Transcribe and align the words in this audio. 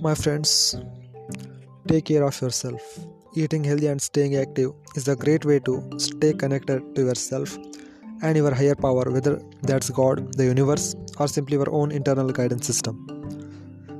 My 0.00 0.14
friends, 0.14 0.76
take 1.88 2.04
care 2.04 2.22
of 2.22 2.40
yourself. 2.40 2.80
Eating 3.34 3.64
healthy 3.64 3.88
and 3.88 4.00
staying 4.00 4.36
active 4.36 4.70
is 4.94 5.08
a 5.08 5.16
great 5.16 5.44
way 5.44 5.58
to 5.60 5.82
stay 5.96 6.32
connected 6.32 6.94
to 6.94 7.06
yourself 7.06 7.56
and 8.22 8.36
your 8.36 8.54
higher 8.54 8.76
power, 8.76 9.10
whether 9.10 9.42
that's 9.62 9.90
God, 9.90 10.34
the 10.34 10.44
universe, 10.44 10.94
or 11.18 11.26
simply 11.26 11.56
your 11.56 11.68
own 11.72 11.90
internal 11.90 12.30
guidance 12.30 12.64
system. 12.64 12.94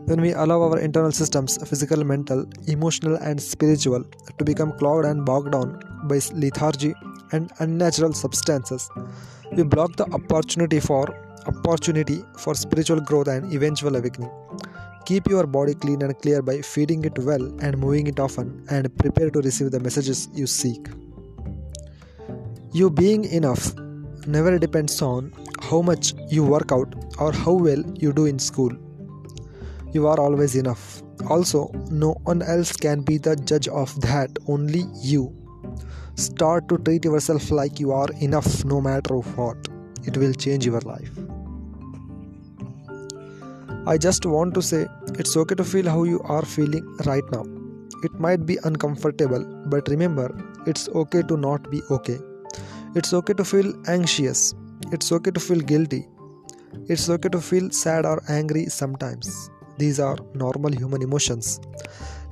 When 0.06 0.20
we 0.20 0.34
allow 0.34 0.62
our 0.62 0.78
internal 0.78 1.10
systems, 1.10 1.58
physical, 1.68 2.04
mental, 2.04 2.46
emotional, 2.68 3.16
and 3.16 3.42
spiritual, 3.42 4.04
to 4.38 4.44
become 4.44 4.78
clogged 4.78 5.04
and 5.04 5.26
bogged 5.26 5.50
down 5.50 5.80
by 6.04 6.20
lethargy 6.32 6.94
and 7.32 7.50
unnatural 7.58 8.12
substances, 8.12 8.88
we 9.52 9.64
block 9.64 9.96
the 9.96 10.04
opportunity 10.12 10.78
for 10.78 11.08
opportunity 11.46 12.22
for 12.36 12.54
spiritual 12.54 13.00
growth 13.00 13.26
and 13.26 13.52
eventual 13.52 13.96
awakening. 13.96 14.30
Keep 15.08 15.28
your 15.28 15.46
body 15.46 15.72
clean 15.72 16.02
and 16.02 16.18
clear 16.18 16.42
by 16.42 16.60
feeding 16.60 17.02
it 17.06 17.18
well 17.20 17.44
and 17.62 17.78
moving 17.78 18.08
it 18.08 18.20
often, 18.20 18.48
and 18.68 18.94
prepare 18.98 19.30
to 19.30 19.40
receive 19.40 19.70
the 19.70 19.80
messages 19.80 20.28
you 20.34 20.46
seek. 20.46 20.86
You 22.74 22.90
being 22.90 23.24
enough 23.24 23.74
never 24.26 24.58
depends 24.58 25.00
on 25.00 25.32
how 25.62 25.80
much 25.80 26.12
you 26.28 26.44
work 26.44 26.72
out 26.72 26.94
or 27.18 27.32
how 27.32 27.54
well 27.54 27.82
you 27.94 28.12
do 28.12 28.26
in 28.26 28.38
school. 28.38 28.70
You 29.92 30.06
are 30.08 30.20
always 30.20 30.54
enough. 30.56 31.02
Also, 31.30 31.70
no 31.90 32.12
one 32.24 32.42
else 32.42 32.76
can 32.76 33.00
be 33.00 33.16
the 33.16 33.34
judge 33.34 33.68
of 33.68 33.98
that, 34.02 34.38
only 34.46 34.84
you. 35.00 35.34
Start 36.16 36.68
to 36.68 36.76
treat 36.76 37.06
yourself 37.06 37.50
like 37.50 37.80
you 37.80 37.92
are 37.92 38.08
enough 38.20 38.62
no 38.66 38.82
matter 38.82 39.14
what. 39.14 39.56
It 40.04 40.18
will 40.18 40.34
change 40.34 40.66
your 40.66 40.80
life. 40.80 41.27
I 43.90 43.96
just 43.96 44.26
want 44.26 44.52
to 44.52 44.60
say 44.60 44.86
it's 45.18 45.34
okay 45.34 45.54
to 45.54 45.64
feel 45.64 45.86
how 45.88 46.02
you 46.04 46.20
are 46.24 46.44
feeling 46.44 46.84
right 47.06 47.24
now. 47.32 47.44
It 48.02 48.20
might 48.20 48.44
be 48.44 48.58
uncomfortable, 48.64 49.42
but 49.64 49.88
remember, 49.88 50.26
it's 50.66 50.90
okay 50.90 51.22
to 51.22 51.38
not 51.38 51.70
be 51.70 51.80
okay. 51.90 52.18
It's 52.94 53.14
okay 53.14 53.32
to 53.32 53.44
feel 53.46 53.72
anxious. 53.86 54.54
It's 54.92 55.10
okay 55.10 55.30
to 55.30 55.40
feel 55.40 55.60
guilty. 55.60 56.06
It's 56.88 57.08
okay 57.08 57.30
to 57.30 57.40
feel 57.40 57.70
sad 57.70 58.04
or 58.04 58.22
angry 58.28 58.66
sometimes. 58.66 59.48
These 59.78 60.00
are 60.00 60.18
normal 60.34 60.70
human 60.70 61.00
emotions. 61.00 61.58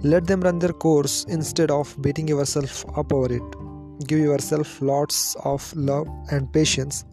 Let 0.03 0.27
them 0.27 0.43
run 0.43 0.59
their 0.59 0.75
course 0.75 1.25
instead 1.25 1.71
of 1.71 1.97
beating 2.03 2.29
yourself 2.29 2.85
up 2.99 3.15
over 3.15 3.33
it. 3.33 4.07
Give 4.07 4.19
yourself 4.19 4.83
lots 4.83 5.35
of 5.37 5.75
love 5.75 6.07
and 6.31 6.53
patience, 6.53 7.07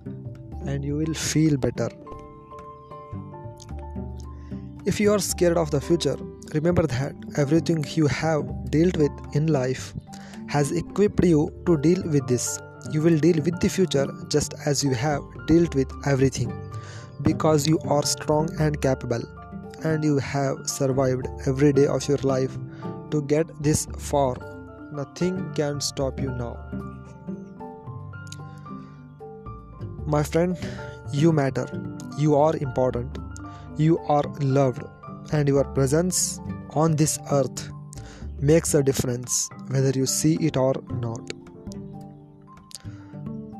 and 0.65 0.83
you 0.83 0.97
will 0.97 1.13
feel 1.13 1.55
better. 1.55 1.89
If 4.85 4.99
you 4.99 5.13
are 5.13 5.19
scared 5.19 5.57
of 5.57 5.71
the 5.71 5.79
future, 5.79 6.17
remember 6.53 6.85
that 6.85 7.15
everything 7.37 7.85
you 7.95 8.05
have 8.07 8.43
dealt 8.69 8.97
with 8.97 9.11
in 9.33 9.47
life 9.47 9.93
has 10.49 10.73
equipped 10.73 11.23
you 11.23 11.53
to 11.65 11.77
deal 11.77 12.03
with 12.03 12.27
this. 12.27 12.59
You 12.91 13.01
will 13.01 13.17
deal 13.17 13.41
with 13.45 13.61
the 13.61 13.69
future 13.69 14.05
just 14.27 14.53
as 14.65 14.83
you 14.83 14.93
have 14.93 15.21
dealt 15.47 15.73
with 15.73 15.89
everything 16.05 16.51
because 17.21 17.65
you 17.65 17.79
are 17.85 18.03
strong 18.03 18.49
and 18.59 18.81
capable 18.81 19.23
and 19.85 20.03
you 20.03 20.17
have 20.17 20.57
survived 20.65 21.27
every 21.47 21.71
day 21.71 21.87
of 21.87 22.05
your 22.09 22.17
life 22.17 22.57
to 23.11 23.21
get 23.21 23.47
this 23.63 23.87
far. 23.97 24.35
Nothing 24.91 25.53
can 25.53 25.79
stop 25.79 26.19
you 26.19 26.31
now. 26.31 26.57
My 30.05 30.23
friend, 30.23 30.57
you 31.13 31.31
matter. 31.31 31.67
You 32.17 32.35
are 32.35 32.57
important 32.57 33.22
you 33.77 33.97
are 34.07 34.23
loved 34.39 34.83
and 35.31 35.47
your 35.47 35.63
presence 35.73 36.39
on 36.71 36.95
this 36.95 37.17
earth 37.31 37.69
makes 38.39 38.73
a 38.73 38.83
difference 38.83 39.49
whether 39.69 39.91
you 39.91 40.05
see 40.05 40.35
it 40.35 40.57
or 40.57 40.73
not. 40.91 41.21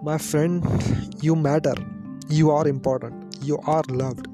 My 0.03 0.18
friend, 0.18 0.63
you 1.22 1.35
matter, 1.35 1.75
you 2.29 2.52
are 2.52 2.68
important, 2.68 3.38
you 3.41 3.57
are 3.66 3.84
loved, 3.90 4.28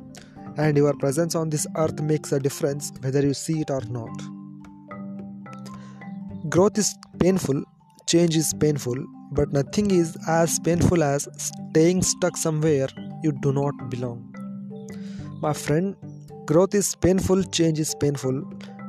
and 0.58 0.76
your 0.76 0.94
presence 0.94 1.36
on 1.36 1.50
this 1.50 1.68
earth 1.76 2.02
makes 2.02 2.32
a 2.32 2.40
difference 2.40 2.92
whether 3.02 3.22
you 3.22 3.34
see 3.34 3.62
it 3.62 3.70
or 3.70 3.82
not. 3.90 4.10
Growth 6.50 6.78
is 6.78 6.96
painful, 7.20 7.64
change 8.08 8.36
is 8.36 8.54
painful, 8.60 8.96
but 9.32 9.54
nothing 9.54 9.92
is 9.92 10.18
as 10.28 10.58
painful 10.60 11.04
as 11.04 11.28
staying 11.38 12.02
stuck 12.02 12.36
somewhere 12.36 12.88
you 13.22 13.32
do 13.32 13.54
not 13.54 13.90
belong. 13.90 14.29
My 15.42 15.54
friend, 15.54 15.96
growth 16.46 16.76
is 16.76 16.96
painful, 16.96 17.44
change 17.44 17.80
is 17.80 17.96
painful, 17.96 18.42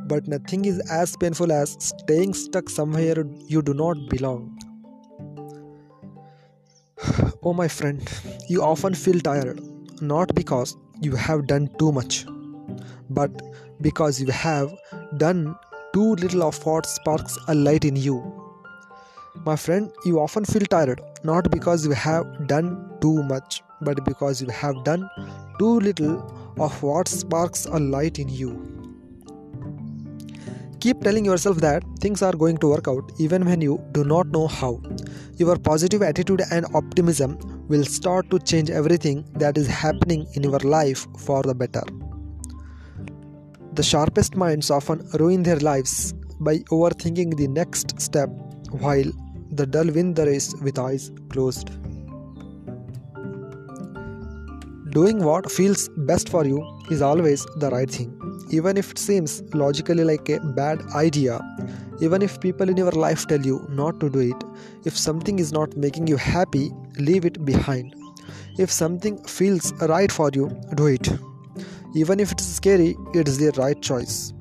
but 0.08 0.26
nothing 0.26 0.64
is 0.64 0.80
as 0.90 1.16
painful 1.16 1.52
as 1.52 1.76
staying 1.78 2.34
stuck 2.34 2.68
somewhere 2.68 3.24
you 3.46 3.62
do 3.62 3.72
not 3.72 4.08
belong. 4.08 4.58
Oh, 7.44 7.52
my 7.52 7.68
friend, 7.68 8.02
you 8.48 8.64
often 8.64 8.94
feel 8.94 9.20
tired, 9.20 9.60
not 10.02 10.34
because 10.34 10.76
you 11.00 11.14
have 11.14 11.46
done 11.46 11.70
too 11.78 11.92
much, 11.92 12.26
but 13.08 13.30
because 13.80 14.20
you 14.20 14.26
have 14.32 14.74
done 15.18 15.54
too 15.92 16.16
little 16.16 16.42
of 16.42 16.66
what 16.66 16.84
sparks 16.84 17.38
a 17.46 17.54
light 17.54 17.84
in 17.84 17.94
you. 17.94 18.18
My 19.46 19.54
friend, 19.54 19.92
you 20.04 20.18
often 20.18 20.44
feel 20.44 20.66
tired, 20.66 21.00
not 21.22 21.48
because 21.52 21.86
you 21.86 21.92
have 21.92 22.48
done 22.48 22.90
too 23.00 23.22
much, 23.22 23.62
but 23.80 24.04
because 24.04 24.42
you 24.42 24.48
have 24.48 24.82
done 24.82 25.08
too 25.60 25.78
little 25.78 26.39
of 26.60 26.82
what 26.82 27.08
sparks 27.08 27.64
a 27.66 27.78
light 27.78 28.18
in 28.18 28.28
you. 28.28 28.50
Keep 30.80 31.02
telling 31.02 31.24
yourself 31.24 31.58
that 31.58 31.82
things 32.00 32.22
are 32.22 32.32
going 32.32 32.56
to 32.58 32.68
work 32.68 32.88
out 32.88 33.12
even 33.18 33.44
when 33.44 33.60
you 33.60 33.82
do 33.92 34.04
not 34.04 34.28
know 34.28 34.46
how. 34.46 34.80
Your 35.36 35.56
positive 35.56 36.02
attitude 36.02 36.42
and 36.50 36.66
optimism 36.74 37.38
will 37.68 37.84
start 37.84 38.30
to 38.30 38.38
change 38.38 38.70
everything 38.70 39.24
that 39.34 39.58
is 39.58 39.66
happening 39.66 40.26
in 40.34 40.42
your 40.42 40.58
life 40.60 41.06
for 41.18 41.42
the 41.42 41.54
better. 41.54 41.82
The 43.74 43.82
sharpest 43.82 44.36
minds 44.36 44.70
often 44.70 45.06
ruin 45.18 45.42
their 45.42 45.60
lives 45.60 46.14
by 46.40 46.58
overthinking 46.78 47.36
the 47.36 47.48
next 47.48 48.00
step 48.00 48.30
while 48.70 49.12
the 49.52 49.66
dull 49.66 49.86
win 49.86 50.14
the 50.14 50.26
race 50.26 50.54
with 50.62 50.78
eyes 50.78 51.10
closed. 51.28 51.70
Doing 54.92 55.22
what 55.22 55.50
feels 55.50 55.88
best 55.96 56.28
for 56.28 56.44
you 56.44 56.60
is 56.90 57.00
always 57.00 57.46
the 57.56 57.70
right 57.70 57.88
thing, 57.88 58.10
even 58.50 58.76
if 58.76 58.90
it 58.90 58.98
seems 58.98 59.40
logically 59.54 60.02
like 60.02 60.28
a 60.28 60.40
bad 60.40 60.82
idea. 60.96 61.40
Even 62.00 62.22
if 62.22 62.40
people 62.40 62.68
in 62.68 62.76
your 62.76 62.90
life 62.90 63.26
tell 63.28 63.40
you 63.40 63.64
not 63.68 64.00
to 64.00 64.10
do 64.10 64.18
it, 64.18 64.44
if 64.84 64.98
something 64.98 65.38
is 65.38 65.52
not 65.52 65.76
making 65.76 66.08
you 66.08 66.16
happy, 66.16 66.72
leave 66.98 67.24
it 67.24 67.44
behind. 67.44 67.94
If 68.58 68.72
something 68.72 69.22
feels 69.24 69.72
right 69.82 70.10
for 70.10 70.30
you, 70.34 70.50
do 70.74 70.86
it. 70.86 71.08
Even 71.94 72.18
if 72.18 72.32
it's 72.32 72.44
scary, 72.44 72.96
it's 73.14 73.36
the 73.36 73.52
right 73.58 73.80
choice. 73.80 74.32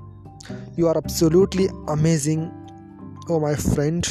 You 0.75 0.87
are 0.87 0.97
absolutely 0.97 1.69
amazing, 1.87 2.51
oh 3.29 3.39
my 3.39 3.55
friend, 3.55 4.07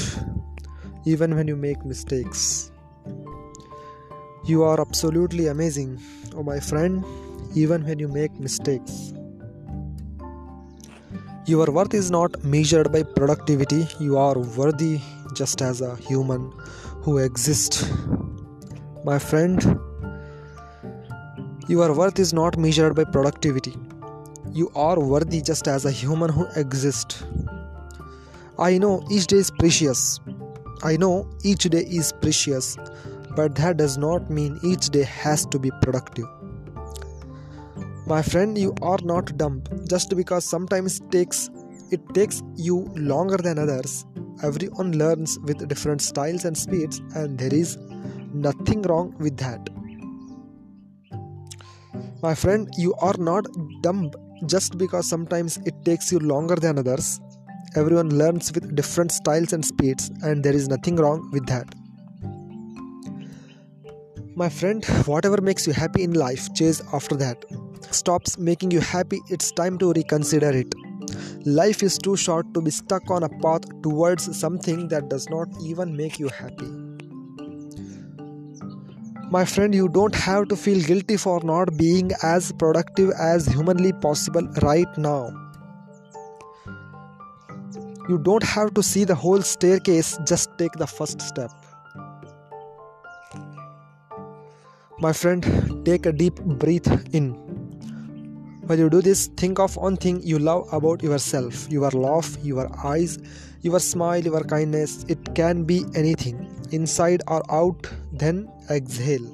even 1.04 1.34
when 1.34 1.48
you 1.48 1.56
make 1.56 1.84
mistakes. 1.84 2.70
You 4.44 4.62
are 4.62 4.80
absolutely 4.80 5.48
amazing, 5.48 6.00
oh 6.38 6.42
my 6.44 6.60
friend, 6.60 7.04
even 7.56 7.84
when 7.84 7.98
you 7.98 8.06
make 8.06 8.32
mistakes. 8.38 9.12
Your 11.46 11.66
worth 11.66 11.94
is 11.94 12.12
not 12.12 12.44
measured 12.44 12.92
by 12.92 13.02
productivity, 13.02 13.88
you 13.98 14.16
are 14.16 14.38
worthy 14.38 15.00
just 15.34 15.62
as 15.62 15.80
a 15.80 15.96
human 15.96 16.52
who 17.02 17.18
exists. 17.18 17.90
My 19.04 19.18
friend, 19.18 19.80
your 21.68 21.92
worth 21.92 22.20
is 22.20 22.32
not 22.32 22.56
measured 22.56 22.94
by 22.94 23.04
productivity. 23.04 23.74
You 24.52 24.70
are 24.76 25.00
worthy 25.00 25.42
just 25.42 25.66
as 25.66 25.86
a 25.86 25.90
human 25.90 26.30
who 26.30 26.46
exists. 26.54 27.24
I 28.58 28.78
know 28.78 29.04
each 29.10 29.26
day 29.26 29.38
is 29.38 29.50
precious. 29.50 30.20
I 30.84 30.96
know 30.96 31.28
each 31.42 31.64
day 31.64 31.84
is 32.00 32.12
precious 32.12 32.76
but 33.38 33.54
that 33.54 33.76
does 33.76 33.96
not 33.96 34.30
mean 34.36 34.58
each 34.64 34.88
day 34.90 35.04
has 35.04 35.46
to 35.46 35.60
be 35.60 35.70
productive. 35.80 36.37
My 38.08 38.22
friend, 38.22 38.56
you 38.56 38.74
are 38.80 38.98
not 39.04 39.36
dumb 39.36 39.62
just 39.86 40.16
because 40.16 40.42
sometimes 40.42 40.98
it 40.98 41.10
takes 41.10 41.50
it 41.90 42.00
takes 42.14 42.42
you 42.56 42.76
longer 42.96 43.36
than 43.36 43.58
others. 43.58 44.06
Everyone 44.42 44.92
learns 44.92 45.38
with 45.40 45.68
different 45.68 46.00
styles 46.00 46.46
and 46.46 46.56
speeds, 46.56 47.02
and 47.14 47.38
there 47.38 47.52
is 47.52 47.76
nothing 48.32 48.80
wrong 48.80 49.14
with 49.18 49.36
that. 49.36 49.68
My 52.22 52.34
friend, 52.34 52.66
you 52.78 52.94
are 52.94 53.18
not 53.18 53.46
dumb 53.82 54.10
just 54.46 54.78
because 54.78 55.06
sometimes 55.06 55.58
it 55.66 55.74
takes 55.84 56.10
you 56.10 56.18
longer 56.18 56.56
than 56.56 56.78
others. 56.78 57.20
Everyone 57.76 58.08
learns 58.08 58.50
with 58.54 58.74
different 58.74 59.12
styles 59.12 59.52
and 59.52 59.62
speeds, 59.62 60.10
and 60.22 60.42
there 60.42 60.54
is 60.54 60.66
nothing 60.66 60.96
wrong 60.96 61.30
with 61.30 61.46
that. 61.48 61.74
My 64.34 64.48
friend, 64.48 64.82
whatever 65.04 65.42
makes 65.42 65.66
you 65.66 65.74
happy 65.74 66.04
in 66.04 66.14
life, 66.14 66.54
chase 66.54 66.80
after 66.94 67.16
that. 67.16 67.44
Stops 67.90 68.38
making 68.38 68.70
you 68.70 68.80
happy, 68.80 69.20
it's 69.28 69.50
time 69.50 69.78
to 69.78 69.92
reconsider 69.92 70.50
it. 70.50 70.74
Life 71.46 71.82
is 71.82 71.96
too 71.96 72.16
short 72.16 72.52
to 72.52 72.60
be 72.60 72.70
stuck 72.70 73.10
on 73.10 73.22
a 73.22 73.28
path 73.28 73.62
towards 73.82 74.38
something 74.38 74.88
that 74.88 75.08
does 75.08 75.28
not 75.30 75.48
even 75.62 75.96
make 75.96 76.18
you 76.18 76.28
happy. 76.28 76.66
My 79.30 79.44
friend, 79.44 79.74
you 79.74 79.88
don't 79.88 80.14
have 80.14 80.48
to 80.48 80.56
feel 80.56 80.82
guilty 80.82 81.16
for 81.16 81.40
not 81.42 81.76
being 81.76 82.10
as 82.22 82.52
productive 82.52 83.10
as 83.18 83.46
humanly 83.46 83.92
possible 83.92 84.46
right 84.62 84.98
now. 84.98 85.30
You 88.08 88.18
don't 88.18 88.42
have 88.42 88.72
to 88.74 88.82
see 88.82 89.04
the 89.04 89.14
whole 89.14 89.42
staircase, 89.42 90.18
just 90.26 90.50
take 90.58 90.72
the 90.72 90.86
first 90.86 91.20
step. 91.20 91.50
My 94.98 95.12
friend, 95.12 95.84
take 95.84 96.06
a 96.06 96.12
deep 96.12 96.40
breath 96.40 97.14
in. 97.14 97.47
While 98.68 98.80
you 98.80 98.90
do 98.90 99.00
this, 99.00 99.28
think 99.28 99.58
of 99.58 99.76
one 99.76 99.96
thing 99.96 100.20
you 100.22 100.38
love 100.38 100.70
about 100.74 101.02
yourself 101.02 101.66
your 101.70 101.90
laugh, 101.90 102.36
your 102.42 102.68
eyes, 102.86 103.16
your 103.62 103.80
smile, 103.80 104.22
your 104.22 104.44
kindness. 104.44 105.06
It 105.08 105.34
can 105.34 105.64
be 105.64 105.86
anything, 105.94 106.36
inside 106.70 107.22
or 107.28 107.42
out. 107.50 107.90
Then 108.12 108.46
exhale. 108.68 109.24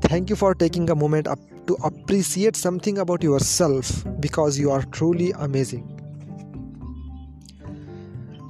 Thank 0.00 0.30
you 0.30 0.36
for 0.36 0.54
taking 0.54 0.88
a 0.88 0.94
moment 0.94 1.28
up 1.28 1.38
to 1.66 1.74
appreciate 1.84 2.56
something 2.56 2.96
about 2.96 3.22
yourself 3.22 3.92
because 4.20 4.58
you 4.58 4.70
are 4.70 4.82
truly 4.84 5.32
amazing. 5.32 5.84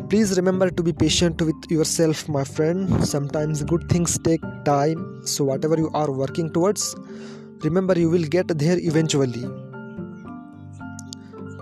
Please 0.09 0.37
remember 0.37 0.71
to 0.71 0.85
be 0.85 0.93
patient 0.93 1.43
with 1.43 1.69
yourself, 1.69 2.29
my 2.29 2.45
friend. 2.45 3.05
Sometimes 3.05 3.65
good 3.65 3.89
things 3.89 4.21
take 4.21 4.41
time, 4.65 5.27
so 5.27 5.43
whatever 5.43 5.77
you 5.77 5.91
are 5.95 6.13
working 6.13 6.53
towards, 6.53 6.95
remember 7.65 7.99
you 7.99 8.09
will 8.09 8.35
get 8.39 8.47
there 8.57 8.79
eventually. 8.79 9.66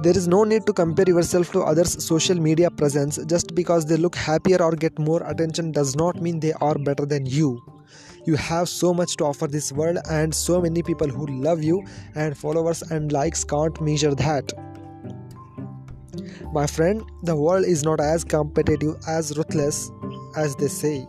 There 0.04 0.14
is 0.14 0.28
no 0.28 0.44
need 0.44 0.66
to 0.66 0.74
compare 0.74 1.06
yourself 1.08 1.50
to 1.52 1.62
others' 1.62 2.04
social 2.04 2.38
media 2.38 2.70
presence. 2.70 3.18
Just 3.24 3.54
because 3.54 3.86
they 3.86 3.96
look 3.96 4.14
happier 4.14 4.62
or 4.62 4.72
get 4.72 4.98
more 4.98 5.22
attention 5.22 5.72
does 5.72 5.96
not 5.96 6.20
mean 6.20 6.40
they 6.40 6.52
are 6.60 6.74
better 6.74 7.06
than 7.06 7.24
you. 7.24 7.62
You 8.26 8.36
have 8.36 8.68
so 8.68 8.92
much 8.92 9.16
to 9.16 9.24
offer 9.24 9.46
this 9.46 9.72
world, 9.72 9.96
and 10.10 10.34
so 10.34 10.60
many 10.60 10.82
people 10.82 11.08
who 11.08 11.26
love 11.46 11.62
you, 11.62 11.82
and 12.14 12.36
followers 12.36 12.82
and 12.82 13.12
likes 13.12 13.44
can't 13.44 13.80
measure 13.80 14.14
that. 14.14 14.52
My 16.52 16.66
friend, 16.66 17.02
the 17.22 17.34
world 17.34 17.64
is 17.64 17.82
not 17.82 17.98
as 17.98 18.24
competitive 18.24 18.96
as 19.08 19.34
ruthless 19.38 19.90
as 20.36 20.54
they 20.56 20.68
say. 20.68 21.08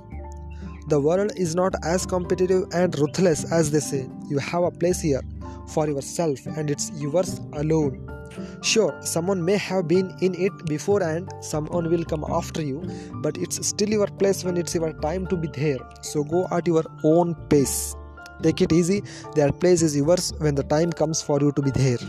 The 0.88 1.02
world 1.02 1.34
is 1.36 1.54
not 1.54 1.76
as 1.84 2.06
competitive 2.06 2.70
and 2.74 2.98
ruthless 2.98 3.44
as 3.52 3.72
they 3.72 3.82
say. 3.82 4.08
You 4.30 4.38
have 4.38 4.64
a 4.64 4.72
place 4.72 5.02
here 5.02 5.22
for 5.68 5.86
yourself 5.86 6.46
and 6.46 6.72
it's 6.72 6.92
yours 6.96 7.42
alone. 7.52 8.15
Sure, 8.62 8.96
someone 9.02 9.44
may 9.44 9.58
have 9.58 9.88
been 9.88 10.16
in 10.22 10.34
it 10.36 10.66
before 10.66 11.04
and 11.04 11.32
someone 11.42 11.90
will 11.90 12.06
come 12.06 12.26
after 12.30 12.62
you, 12.62 12.82
but 13.16 13.38
it's 13.38 13.66
still 13.68 13.90
your 13.90 14.08
place 14.08 14.44
when 14.44 14.58
it's 14.58 14.76
your 14.76 14.94
time 15.02 15.28
to 15.28 15.36
be 15.36 15.48
there. 15.48 15.80
So 16.02 16.24
go 16.24 16.48
at 16.52 16.68
your 16.68 16.84
own 17.04 17.36
pace. 17.50 17.96
Take 18.42 18.62
it 18.62 18.74
easy, 18.74 19.02
their 19.34 19.52
place 19.52 19.82
is 19.82 19.96
yours 19.96 20.34
when 20.40 20.56
the 20.56 20.64
time 20.64 20.92
comes 20.92 21.22
for 21.22 21.40
you 21.40 21.52
to 21.54 21.62
be 21.62 21.72
there. 21.72 22.00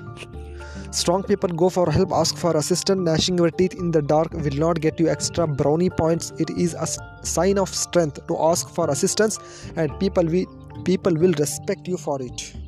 Strong 0.90 1.24
people 1.24 1.50
go 1.50 1.68
for 1.68 1.90
help, 1.90 2.10
ask 2.12 2.36
for 2.36 2.56
assistance. 2.56 3.00
Gnashing 3.00 3.36
your 3.38 3.50
teeth 3.50 3.74
in 3.74 3.90
the 3.90 4.02
dark 4.02 4.32
will 4.32 4.56
not 4.56 4.80
get 4.80 4.98
you 4.98 5.08
extra 5.08 5.46
brownie 5.46 5.90
points. 5.90 6.32
It 6.38 6.50
is 6.50 6.74
a 6.74 6.86
sign 7.24 7.58
of 7.58 7.68
strength 7.68 8.26
to 8.28 8.38
ask 8.40 8.68
for 8.68 8.88
assistance, 8.90 9.38
and 9.76 9.98
people 10.00 10.24
people 10.84 11.14
will 11.14 11.32
respect 11.32 11.86
you 11.86 11.96
for 11.96 12.22
it. 12.22 12.65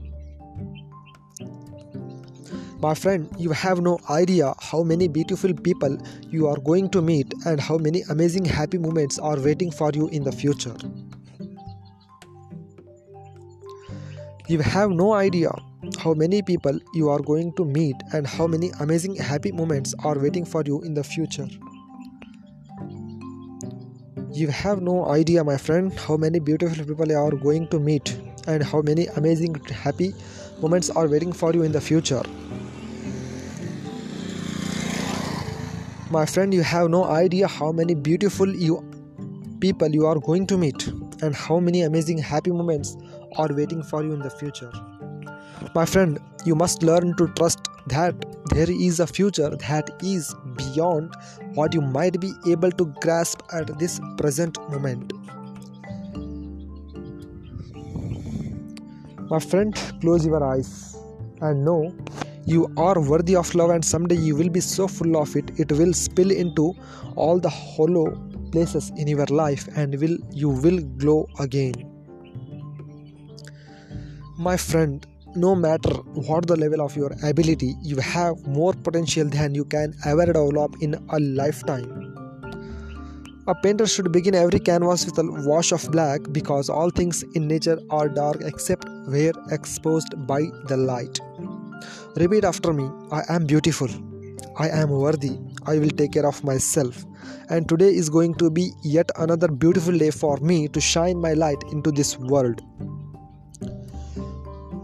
My 2.80 2.94
friend, 2.94 3.28
you 3.36 3.50
have 3.50 3.80
no 3.80 3.98
idea 4.08 4.54
how 4.60 4.84
many 4.84 5.08
beautiful 5.08 5.52
people 5.52 5.98
you 6.30 6.46
are 6.46 6.58
going 6.58 6.88
to 6.90 7.02
meet 7.02 7.26
and 7.44 7.60
how 7.60 7.76
many 7.76 8.02
amazing 8.08 8.44
happy 8.44 8.78
moments 8.78 9.19
are 9.19 9.36
waiting 9.36 9.72
for 9.72 9.90
you 9.92 10.06
in 10.10 10.22
the 10.22 10.30
future. 10.30 10.76
You 14.46 14.60
have 14.60 14.90
no 14.90 15.12
idea 15.14 15.50
how 15.98 16.14
many 16.14 16.40
people 16.40 16.78
you 16.94 17.08
are 17.08 17.19
going 17.19 17.52
to 17.54 17.64
meet 17.64 17.96
and 18.12 18.25
how 18.25 18.46
many 18.46 18.70
amazing 18.78 19.16
happy 19.16 19.50
moments 19.50 19.92
are 20.04 20.16
waiting 20.16 20.44
for 20.44 20.62
you 20.64 20.80
in 20.82 20.94
the 20.94 21.02
future. 21.02 21.48
You 24.30 24.46
have 24.48 24.80
no 24.82 25.06
idea, 25.06 25.42
my 25.42 25.56
friend, 25.56 25.92
how 25.98 26.16
many 26.16 26.38
beautiful 26.38 26.84
people 26.84 27.08
you 27.08 27.19
are 27.19 27.32
going 27.32 27.66
to 27.70 27.80
meet 27.80 28.16
and 28.46 28.62
how 28.62 28.82
many 28.82 29.06
amazing 29.16 29.56
happy 29.64 30.14
moments 30.60 30.90
are 30.90 31.08
waiting 31.08 31.32
for 31.32 31.52
you 31.52 31.64
in 31.64 31.72
the 31.72 31.80
future. 31.80 32.22
My 36.10 36.25
friend, 36.25 36.55
you 36.55 36.62
have 36.62 36.88
no 36.88 37.05
idea 37.05 37.46
how 37.46 37.70
many 37.70 37.94
beautiful 37.94 38.49
you 38.49 38.82
people 39.60 39.88
you 39.88 40.06
are 40.06 40.19
going 40.19 40.46
to 40.46 40.56
meet 40.56 40.87
and 41.20 41.34
how 41.34 41.60
many 41.60 41.82
amazing 41.82 42.16
happy 42.16 42.50
moments 42.50 42.96
are 43.37 43.49
waiting 43.52 43.82
for 43.82 44.02
you 44.02 44.14
in 44.14 44.20
the 44.20 44.31
future. 44.31 44.70
My 45.75 45.84
friend, 45.84 46.19
you 46.46 46.55
must 46.55 46.82
learn 46.82 47.14
to 47.19 47.28
trust 47.34 47.69
that 47.88 48.14
there 48.55 48.70
is 48.70 49.00
a 49.00 49.06
future 49.06 49.50
that 49.50 49.90
is 50.02 50.34
beyond 50.56 51.14
what 51.52 51.75
you 51.75 51.82
might 51.82 52.19
be 52.19 52.32
able 52.46 52.70
to 52.72 52.87
grasp 53.02 53.43
at 53.52 53.78
this 53.78 54.00
present 54.16 54.56
moment. 54.70 55.12
My 59.28 59.40
friend, 59.40 59.75
close 60.00 60.25
your 60.25 60.43
eyes 60.43 60.96
and 61.43 61.66
know 61.66 61.94
you 62.55 62.73
are 62.77 63.00
worthy 63.00 63.37
of 63.37 63.55
love, 63.55 63.71
and 63.71 63.85
someday 63.85 64.17
you 64.17 64.37
will 64.41 64.49
be 64.49 64.61
so 64.61 64.89
full 64.89 65.21
of 65.23 65.37
it, 65.37 65.53
it 65.59 65.73
will 65.73 65.93
spill 65.93 66.31
into 66.31 66.73
all 67.17 67.39
the 67.39 67.50
hollow 67.50 68.06
places 68.53 68.91
in 68.97 69.06
your 69.09 69.27
life 69.27 69.69
and 69.77 70.00
will 70.00 70.17
you 70.33 70.49
will 70.49 70.79
glow 71.03 71.29
again 71.39 71.75
my 74.39 74.56
friend 74.56 75.06
no 75.35 75.55
matter 75.55 75.91
what 76.29 76.47
the 76.47 76.56
level 76.56 76.81
of 76.81 76.97
your 76.97 77.11
ability, 77.25 77.75
you 77.83 77.97
have 77.97 78.47
more 78.47 78.73
potential 78.73 79.29
than 79.29 79.55
you 79.55 79.65
can 79.65 79.95
ever 80.05 80.27
develop 80.27 80.77
in 80.81 80.95
a 81.11 81.19
lifetime. 81.19 82.15
A 83.47 83.55
painter 83.55 83.87
should 83.87 84.12
begin 84.12 84.35
every 84.35 84.61
canvas 84.61 85.05
with 85.07 85.19
a 85.19 85.25
wash 85.49 85.73
of 85.73 85.90
black 85.90 86.21
because 86.33 86.69
all 86.69 86.90
things 86.90 87.25
in 87.35 87.49
nature 87.49 87.78
are 87.90 88.09
dark 88.09 88.43
except 88.43 88.88
where 89.07 89.33
exposed 89.50 90.26
by 90.26 90.43
the 90.67 90.76
light. 90.76 91.19
Repeat 92.20 92.42
after 92.42 92.72
me 92.72 92.90
I 93.12 93.22
am 93.28 93.46
beautiful. 93.46 93.88
I 94.56 94.68
am 94.68 94.90
worthy. 94.90 95.38
I 95.66 95.78
will 95.78 95.90
take 95.90 96.14
care 96.14 96.26
of 96.26 96.42
myself. 96.42 97.04
And 97.48 97.68
today 97.68 97.94
is 97.94 98.08
going 98.08 98.34
to 98.38 98.50
be 98.50 98.72
yet 98.82 99.08
another 99.16 99.46
beautiful 99.46 99.96
day 99.96 100.10
for 100.10 100.37
me 100.38 100.66
to 100.68 100.80
shine 100.80 101.20
my 101.20 101.34
light 101.34 101.62
into 101.70 101.92
this 101.92 102.18
world. 102.18 102.60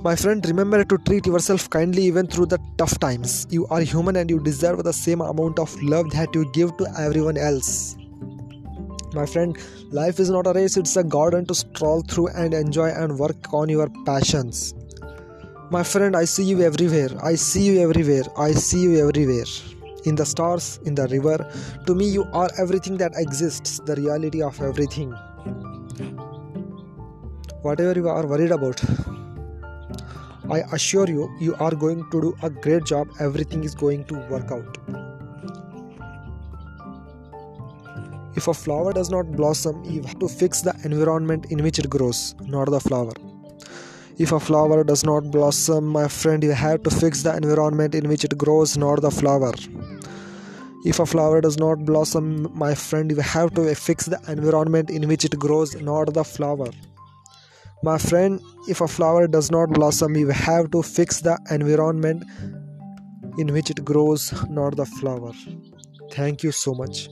My 0.05 0.15
friend, 0.15 0.47
remember 0.47 0.85
to 0.85 0.99
treat 0.99 1.27
yourself 1.27 1.69
kindly 1.71 2.05
even 2.05 2.29
through 2.29 2.47
the 2.47 2.61
tough 2.79 3.01
times. 3.01 3.49
You 3.51 3.67
are 3.67 3.81
human 3.81 4.15
and 4.15 4.31
you 4.31 4.39
deserve 4.39 4.85
the 4.85 4.93
same 4.93 5.21
amount 5.21 5.59
of 5.59 5.75
love 5.83 6.11
that 6.11 6.33
you 6.37 6.49
give 6.53 6.77
to 6.77 6.87
everyone 6.97 7.37
else. 7.37 7.97
My 9.13 9.27
friend, 9.27 9.59
life 9.91 10.21
is 10.21 10.31
not 10.31 10.47
a 10.47 10.53
race, 10.53 10.77
it's 10.77 10.97
a 10.97 11.03
garden 11.03 11.47
to 11.47 11.55
stroll 11.55 12.03
through 12.03 12.29
and 12.29 12.55
enjoy 12.55 12.91
and 12.91 13.19
work 13.19 13.53
on 13.53 13.69
your 13.69 13.89
passions. 14.05 14.73
My 15.71 15.83
friend, 15.83 16.15
I 16.15 16.27
see 16.27 16.45
you 16.45 16.61
everywhere. 16.63 17.09
I 17.23 17.37
see 17.37 17.63
you 17.63 17.81
everywhere. 17.81 18.25
I 18.37 18.53
see 18.53 18.83
you 18.83 19.09
everywhere. 19.09 19.47
In 20.05 20.15
the 20.15 20.27
stars, 20.27 20.79
in 20.85 20.95
the 20.95 21.09
river. 21.09 21.51
To 21.87 21.95
me, 21.95 22.07
you 22.07 22.25
are 22.35 22.51
everything 22.59 22.99
that 22.99 23.13
exists, 23.17 23.81
the 23.81 23.97
reality 23.97 24.43
of 24.43 24.61
everything. 24.61 25.13
Whatever 27.63 27.99
you 27.99 28.09
are 28.09 28.27
worried 28.27 28.51
about, 28.51 28.83
I 30.51 30.61
assure 30.73 31.09
you, 31.09 31.35
you 31.41 31.55
are 31.55 31.75
going 31.75 32.09
to 32.11 32.21
do 32.21 32.37
a 32.43 32.51
great 32.51 32.85
job. 32.85 33.09
Everything 33.19 33.65
is 33.65 33.75
going 33.75 34.05
to 34.05 34.15
work 34.29 34.53
out. 34.53 34.77
If 38.37 38.49
a 38.49 38.55
flower 38.55 38.93
does 38.93 39.09
not 39.09 39.33
blossom, 39.33 39.83
you 39.85 40.03
have 40.03 40.19
to 40.19 40.29
fix 40.29 40.61
the 40.61 40.75
environment 40.85 41.47
in 41.51 41.63
which 41.63 41.79
it 41.79 41.89
grows, 41.89 42.35
not 42.43 42.69
the 42.71 42.81
flower. 42.81 43.13
If 44.17 44.31
a 44.31 44.39
flower 44.39 44.85
does 44.85 45.05
not 45.05 45.33
blossom, 45.33 45.87
my 45.87 46.07
friend, 46.07 46.43
you 46.45 46.53
have 46.53 46.85
to 46.85 46.91
fix 46.91 47.23
the 47.23 47.37
environment 47.37 47.97
in 47.97 48.09
which 48.09 48.25
it 48.25 48.39
grows, 48.39 48.77
not 48.77 49.03
the 49.03 49.11
flower. 49.11 49.53
If 50.85 51.01
a 51.01 51.07
flower 51.07 51.41
does 51.41 51.59
not 51.59 51.85
blossom, 51.85 52.57
my 52.57 52.75
friend, 52.75 53.11
you 53.11 53.17
have 53.17 53.55
to 53.55 53.75
fix 53.75 54.07
the 54.07 54.21
environment 54.29 54.91
in 54.91 55.09
which 55.09 55.25
it 55.25 55.37
grows, 55.39 55.75
not 55.81 56.15
the 56.15 56.23
flower. 56.23 56.69
My 57.83 57.99
friend, 57.99 58.41
if 58.69 58.81
a 58.81 58.87
flower 58.87 59.27
does 59.27 59.51
not 59.51 59.71
blossom, 59.71 60.15
you 60.15 60.29
have 60.29 60.71
to 60.71 60.83
fix 60.83 61.21
the 61.21 61.37
environment 61.51 62.23
in 63.37 63.53
which 63.53 63.71
it 63.71 63.85
grows, 63.85 64.33
not 64.49 64.77
the 64.77 64.87
flower. 64.87 65.33
Thank 66.13 66.45
you 66.45 66.53
so 66.53 66.73
much. 66.73 67.09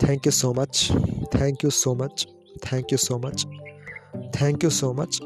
Thank 0.00 0.26
you 0.26 0.32
so 0.32 0.52
much. 0.52 0.90
Thank 1.30 1.62
you 1.62 1.70
so 1.70 1.94
much. 1.94 2.26
Thank 2.60 2.90
you 2.90 2.98
so 2.98 3.18
much. 3.18 3.46
Thank 4.32 4.62
you 4.64 4.70
so 4.70 4.92
much. 4.92 5.20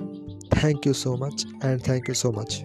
Thank 0.63 0.87
you 0.87 0.95
so 0.95 1.17
much. 1.17 1.45
And 1.61 1.83
thank 1.83 2.09
you 2.09 2.15
so 2.15 2.33
much. 2.33 2.65